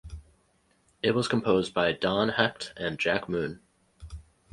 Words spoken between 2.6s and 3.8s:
and Jack Moon.